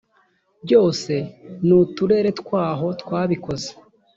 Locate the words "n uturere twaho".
1.65-2.87